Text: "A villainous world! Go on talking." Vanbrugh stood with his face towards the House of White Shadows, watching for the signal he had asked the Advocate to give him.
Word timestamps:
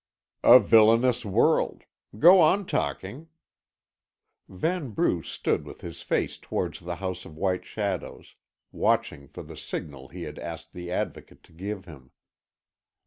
"A 0.43 0.59
villainous 0.59 1.23
world! 1.23 1.83
Go 2.17 2.39
on 2.41 2.65
talking." 2.65 3.27
Vanbrugh 4.49 5.21
stood 5.23 5.63
with 5.63 5.81
his 5.81 6.01
face 6.01 6.39
towards 6.39 6.79
the 6.79 6.95
House 6.95 7.23
of 7.23 7.37
White 7.37 7.65
Shadows, 7.65 8.33
watching 8.71 9.27
for 9.27 9.43
the 9.43 9.55
signal 9.55 10.07
he 10.07 10.23
had 10.23 10.39
asked 10.39 10.73
the 10.73 10.89
Advocate 10.91 11.43
to 11.43 11.51
give 11.53 11.85
him. 11.85 12.09